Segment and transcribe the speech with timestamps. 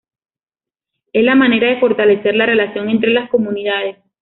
[1.13, 3.97] Es la manera de fortalecer la relación entre las comunidades.